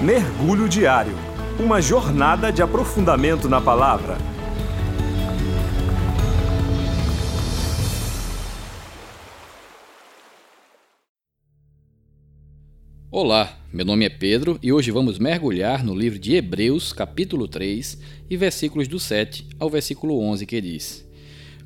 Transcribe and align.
Mergulho 0.00 0.68
Diário 0.68 1.12
Uma 1.58 1.82
jornada 1.82 2.52
de 2.52 2.62
aprofundamento 2.62 3.48
na 3.48 3.60
palavra. 3.60 4.16
Olá, 13.10 13.58
meu 13.72 13.84
nome 13.84 14.04
é 14.04 14.08
Pedro 14.08 14.56
e 14.62 14.72
hoje 14.72 14.92
vamos 14.92 15.18
mergulhar 15.18 15.82
no 15.82 15.96
livro 15.96 16.16
de 16.16 16.36
Hebreus, 16.36 16.92
capítulo 16.92 17.48
3, 17.48 17.98
e 18.30 18.36
versículos 18.36 18.86
do 18.86 19.00
7 19.00 19.48
ao 19.58 19.68
versículo 19.68 20.20
11, 20.20 20.46
que 20.46 20.60
diz: 20.60 21.04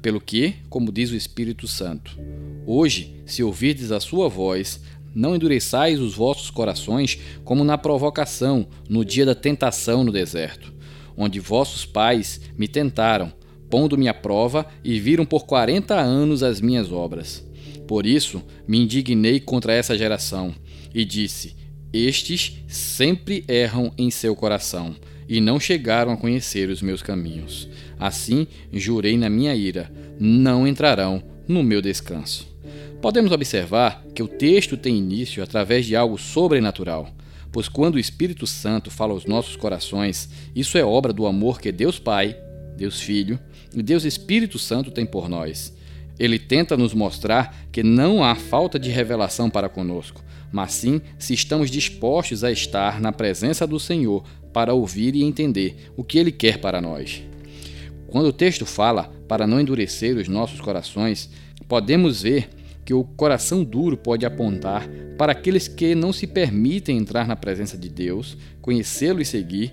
Pelo 0.00 0.18
que, 0.18 0.54
como 0.70 0.90
diz 0.90 1.10
o 1.10 1.16
Espírito 1.16 1.68
Santo, 1.68 2.18
hoje, 2.66 3.14
se 3.26 3.42
ouvirdes 3.42 3.92
a 3.92 4.00
sua 4.00 4.26
voz, 4.30 4.80
não 5.14 5.34
endureçais 5.34 6.00
os 6.00 6.14
vossos 6.14 6.50
corações 6.50 7.18
como 7.44 7.64
na 7.64 7.76
provocação, 7.76 8.66
no 8.88 9.04
dia 9.04 9.26
da 9.26 9.34
tentação 9.34 10.04
no 10.04 10.12
deserto, 10.12 10.72
onde 11.16 11.40
vossos 11.40 11.84
pais 11.84 12.40
me 12.56 12.66
tentaram, 12.68 13.32
pondo-me 13.68 14.08
à 14.08 14.14
prova 14.14 14.66
e 14.84 14.98
viram 14.98 15.24
por 15.24 15.46
quarenta 15.46 15.98
anos 15.98 16.42
as 16.42 16.60
minhas 16.60 16.92
obras. 16.92 17.46
Por 17.86 18.06
isso 18.06 18.42
me 18.66 18.78
indignei 18.78 19.40
contra 19.40 19.72
essa 19.72 19.96
geração 19.96 20.54
e 20.94 21.04
disse: 21.04 21.56
Estes 21.92 22.58
sempre 22.68 23.44
erram 23.48 23.92
em 23.98 24.10
seu 24.10 24.34
coração 24.34 24.94
e 25.28 25.40
não 25.40 25.58
chegaram 25.58 26.12
a 26.12 26.16
conhecer 26.16 26.68
os 26.68 26.82
meus 26.82 27.02
caminhos. 27.02 27.68
Assim 27.98 28.46
jurei 28.72 29.16
na 29.16 29.30
minha 29.30 29.54
ira: 29.54 29.90
não 30.18 30.66
entrarão 30.66 31.22
no 31.48 31.62
meu 31.62 31.80
descanso. 31.80 32.46
Podemos 33.02 33.32
observar 33.32 34.00
que 34.14 34.22
o 34.22 34.28
texto 34.28 34.76
tem 34.76 34.96
início 34.96 35.42
através 35.42 35.84
de 35.84 35.96
algo 35.96 36.16
sobrenatural, 36.16 37.10
pois 37.50 37.68
quando 37.68 37.96
o 37.96 37.98
Espírito 37.98 38.46
Santo 38.46 38.92
fala 38.92 39.12
aos 39.12 39.26
nossos 39.26 39.56
corações, 39.56 40.28
isso 40.54 40.78
é 40.78 40.84
obra 40.84 41.12
do 41.12 41.26
amor 41.26 41.60
que 41.60 41.72
Deus 41.72 41.98
Pai, 41.98 42.36
Deus 42.76 43.00
Filho 43.00 43.40
e 43.74 43.82
Deus 43.82 44.04
Espírito 44.04 44.56
Santo 44.56 44.92
tem 44.92 45.04
por 45.04 45.28
nós. 45.28 45.76
Ele 46.16 46.38
tenta 46.38 46.76
nos 46.76 46.94
mostrar 46.94 47.66
que 47.72 47.82
não 47.82 48.22
há 48.22 48.36
falta 48.36 48.78
de 48.78 48.88
revelação 48.88 49.50
para 49.50 49.68
conosco, 49.68 50.22
mas 50.52 50.72
sim 50.72 51.00
se 51.18 51.34
estamos 51.34 51.72
dispostos 51.72 52.44
a 52.44 52.52
estar 52.52 53.00
na 53.00 53.10
presença 53.10 53.66
do 53.66 53.80
Senhor 53.80 54.22
para 54.52 54.74
ouvir 54.74 55.16
e 55.16 55.24
entender 55.24 55.90
o 55.96 56.04
que 56.04 56.18
Ele 56.18 56.30
quer 56.30 56.58
para 56.58 56.80
nós. 56.80 57.20
Quando 58.06 58.26
o 58.26 58.32
texto 58.32 58.64
fala 58.64 59.12
para 59.26 59.44
não 59.44 59.60
endurecer 59.60 60.16
os 60.16 60.28
nossos 60.28 60.60
corações, 60.60 61.28
podemos 61.66 62.22
ver 62.22 62.61
que 62.84 62.94
o 62.94 63.04
coração 63.04 63.62
duro 63.62 63.96
pode 63.96 64.26
apontar 64.26 64.88
para 65.16 65.32
aqueles 65.32 65.68
que 65.68 65.94
não 65.94 66.12
se 66.12 66.26
permitem 66.26 66.98
entrar 66.98 67.26
na 67.26 67.36
presença 67.36 67.76
de 67.78 67.88
Deus, 67.88 68.36
conhecê-lo 68.60 69.20
e 69.20 69.24
seguir, 69.24 69.72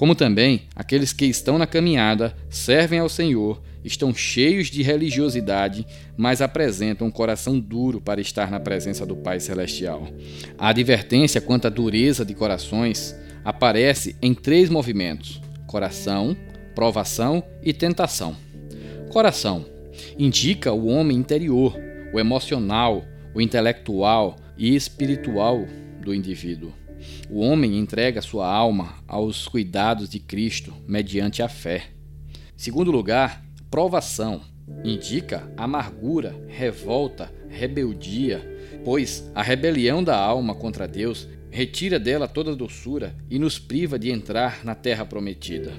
como 0.00 0.14
também 0.14 0.62
aqueles 0.74 1.12
que 1.12 1.26
estão 1.26 1.58
na 1.58 1.66
caminhada, 1.66 2.34
servem 2.48 2.98
ao 2.98 3.08
Senhor, 3.08 3.60
estão 3.84 4.14
cheios 4.14 4.68
de 4.68 4.82
religiosidade, 4.82 5.86
mas 6.16 6.40
apresentam 6.40 7.06
um 7.06 7.10
coração 7.10 7.60
duro 7.60 8.00
para 8.00 8.20
estar 8.20 8.50
na 8.50 8.58
presença 8.58 9.04
do 9.04 9.14
Pai 9.14 9.40
Celestial. 9.40 10.08
A 10.56 10.68
advertência 10.68 11.40
quanto 11.40 11.66
à 11.66 11.70
dureza 11.70 12.24
de 12.24 12.34
corações 12.34 13.14
aparece 13.44 14.16
em 14.22 14.32
três 14.32 14.70
movimentos: 14.70 15.42
coração, 15.66 16.34
provação 16.74 17.42
e 17.62 17.74
tentação. 17.74 18.34
Coração 19.10 19.66
indica 20.18 20.72
o 20.72 20.86
homem 20.86 21.18
interior, 21.18 21.76
o 22.12 22.18
emocional, 22.18 23.04
o 23.34 23.40
intelectual 23.40 24.36
e 24.56 24.74
espiritual 24.74 25.64
do 26.02 26.14
indivíduo. 26.14 26.72
O 27.30 27.40
homem 27.40 27.78
entrega 27.78 28.20
sua 28.20 28.46
alma 28.46 28.94
aos 29.06 29.48
cuidados 29.48 30.08
de 30.08 30.18
Cristo 30.18 30.74
mediante 30.86 31.42
a 31.42 31.48
fé. 31.48 31.84
Segundo 32.56 32.90
lugar, 32.90 33.42
provação 33.70 34.42
indica 34.84 35.50
amargura, 35.56 36.34
revolta, 36.48 37.32
rebeldia, 37.48 38.40
pois 38.84 39.30
a 39.34 39.42
rebelião 39.42 40.04
da 40.04 40.16
alma 40.16 40.54
contra 40.54 40.86
Deus 40.86 41.28
retira 41.50 41.98
dela 41.98 42.28
toda 42.28 42.54
doçura 42.54 43.14
e 43.28 43.38
nos 43.38 43.58
priva 43.58 43.98
de 43.98 44.10
entrar 44.10 44.64
na 44.64 44.74
terra 44.74 45.04
prometida. 45.04 45.72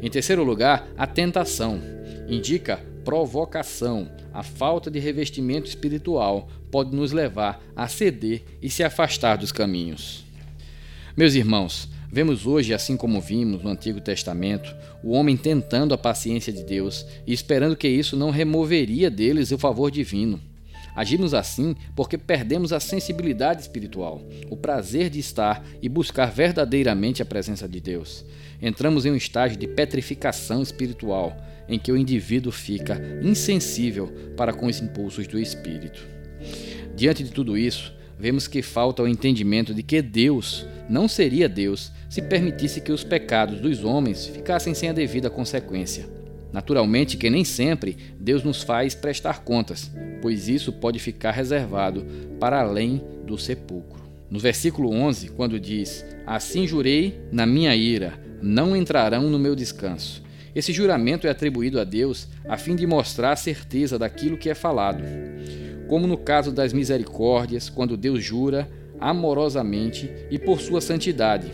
Em 0.00 0.10
terceiro 0.10 0.42
lugar, 0.42 0.88
a 0.96 1.06
tentação 1.06 1.80
indica 2.28 2.80
provocação, 3.04 4.10
a 4.32 4.42
falta 4.42 4.90
de 4.90 4.98
revestimento 4.98 5.68
espiritual 5.68 6.48
pode 6.70 6.94
nos 6.94 7.12
levar 7.12 7.62
a 7.76 7.86
ceder 7.88 8.42
e 8.60 8.70
se 8.70 8.82
afastar 8.82 9.36
dos 9.36 9.52
caminhos. 9.52 10.24
Meus 11.16 11.34
irmãos, 11.34 11.88
vemos 12.10 12.46
hoje, 12.46 12.72
assim 12.72 12.96
como 12.96 13.20
vimos 13.20 13.62
no 13.62 13.70
Antigo 13.70 14.00
Testamento, 14.00 14.74
o 15.02 15.12
homem 15.12 15.36
tentando 15.36 15.92
a 15.92 15.98
paciência 15.98 16.52
de 16.52 16.62
Deus 16.62 17.04
e 17.26 17.32
esperando 17.32 17.76
que 17.76 17.88
isso 17.88 18.16
não 18.16 18.30
removeria 18.30 19.10
deles 19.10 19.50
o 19.50 19.58
favor 19.58 19.90
divino. 19.90 20.40
Agimos 20.94 21.32
assim 21.32 21.74
porque 21.96 22.18
perdemos 22.18 22.72
a 22.72 22.80
sensibilidade 22.80 23.62
espiritual, 23.62 24.22
o 24.50 24.56
prazer 24.56 25.08
de 25.08 25.18
estar 25.18 25.64
e 25.80 25.88
buscar 25.88 26.26
verdadeiramente 26.30 27.22
a 27.22 27.24
presença 27.24 27.68
de 27.68 27.80
Deus. 27.80 28.24
Entramos 28.60 29.06
em 29.06 29.10
um 29.10 29.16
estágio 29.16 29.58
de 29.58 29.66
petrificação 29.66 30.62
espiritual, 30.62 31.36
em 31.68 31.78
que 31.78 31.90
o 31.90 31.96
indivíduo 31.96 32.52
fica 32.52 33.00
insensível 33.22 34.12
para 34.36 34.52
com 34.52 34.66
os 34.66 34.80
impulsos 34.80 35.26
do 35.26 35.38
espírito. 35.38 36.06
Diante 36.94 37.24
de 37.24 37.30
tudo 37.30 37.56
isso, 37.56 37.92
vemos 38.18 38.46
que 38.46 38.62
falta 38.62 39.02
o 39.02 39.08
entendimento 39.08 39.74
de 39.74 39.82
que 39.82 40.02
Deus 40.02 40.66
não 40.88 41.08
seria 41.08 41.48
Deus 41.48 41.90
se 42.08 42.20
permitisse 42.20 42.80
que 42.80 42.92
os 42.92 43.02
pecados 43.02 43.60
dos 43.60 43.82
homens 43.82 44.26
ficassem 44.26 44.74
sem 44.74 44.90
a 44.90 44.92
devida 44.92 45.30
consequência. 45.30 46.21
Naturalmente 46.52 47.16
que 47.16 47.30
nem 47.30 47.44
sempre 47.44 47.96
Deus 48.20 48.44
nos 48.44 48.62
faz 48.62 48.94
prestar 48.94 49.42
contas, 49.42 49.90
pois 50.20 50.48
isso 50.48 50.72
pode 50.72 50.98
ficar 50.98 51.30
reservado 51.30 52.04
para 52.38 52.60
além 52.60 53.02
do 53.24 53.38
sepulcro. 53.38 54.02
No 54.30 54.38
versículo 54.38 54.90
11, 54.90 55.30
quando 55.30 55.58
diz: 55.58 56.04
Assim 56.26 56.66
jurei 56.66 57.20
na 57.32 57.46
minha 57.46 57.74
ira, 57.74 58.18
não 58.42 58.76
entrarão 58.76 59.30
no 59.30 59.38
meu 59.38 59.54
descanso. 59.54 60.22
Esse 60.54 60.72
juramento 60.72 61.26
é 61.26 61.30
atribuído 61.30 61.80
a 61.80 61.84
Deus 61.84 62.28
a 62.46 62.58
fim 62.58 62.76
de 62.76 62.86
mostrar 62.86 63.32
a 63.32 63.36
certeza 63.36 63.98
daquilo 63.98 64.36
que 64.36 64.50
é 64.50 64.54
falado. 64.54 65.02
Como 65.88 66.06
no 66.06 66.18
caso 66.18 66.52
das 66.52 66.72
misericórdias, 66.72 67.70
quando 67.70 67.96
Deus 67.96 68.22
jura 68.22 68.68
amorosamente 69.00 70.10
e 70.30 70.38
por 70.38 70.60
sua 70.60 70.80
santidade. 70.80 71.50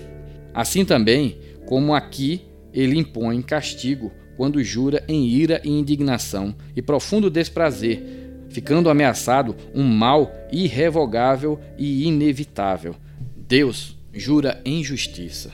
Assim 0.52 0.84
também, 0.84 1.38
como 1.66 1.94
aqui 1.94 2.42
ele 2.72 2.98
impõe 2.98 3.40
castigo 3.40 4.12
quando 4.38 4.64
jura 4.64 5.04
em 5.06 5.26
ira 5.26 5.60
e 5.62 5.68
indignação 5.68 6.54
e 6.74 6.80
profundo 6.80 7.28
desprazer, 7.28 8.02
ficando 8.48 8.88
ameaçado 8.88 9.54
um 9.74 9.84
mal 9.84 10.32
irrevogável 10.50 11.60
e 11.76 12.06
inevitável. 12.06 12.96
Deus 13.36 13.98
jura 14.14 14.62
em 14.64 14.82
justiça. 14.82 15.52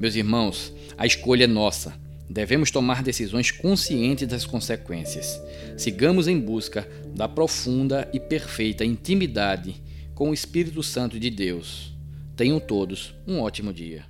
Meus 0.00 0.16
irmãos, 0.16 0.72
a 0.96 1.06
escolha 1.06 1.44
é 1.44 1.46
nossa 1.46 1.94
Devemos 2.28 2.70
tomar 2.70 3.02
decisões 3.02 3.50
conscientes 3.50 4.28
das 4.28 4.44
consequências. 4.44 5.40
Sigamos 5.78 6.28
em 6.28 6.38
busca 6.38 6.86
da 7.14 7.26
profunda 7.26 8.06
e 8.12 8.20
perfeita 8.20 8.84
intimidade 8.84 9.82
com 10.14 10.30
o 10.30 10.34
Espírito 10.34 10.82
Santo 10.82 11.18
de 11.18 11.30
Deus. 11.30 11.94
Tenham 12.36 12.60
todos 12.60 13.14
um 13.26 13.40
ótimo 13.40 13.72
dia. 13.72 14.04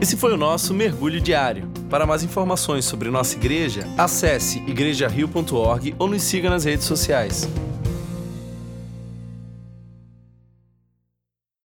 Esse 0.00 0.16
foi 0.16 0.32
o 0.32 0.36
nosso 0.36 0.72
mergulho 0.72 1.20
diário. 1.20 1.68
Para 1.88 2.04
mais 2.04 2.22
informações 2.22 2.84
sobre 2.84 3.10
nossa 3.10 3.34
igreja, 3.34 3.88
acesse 3.96 4.58
igrejario.org 4.66 5.94
ou 5.98 6.08
nos 6.08 6.22
siga 6.22 6.50
nas 6.50 6.64
redes 6.64 6.84
sociais. 6.84 7.48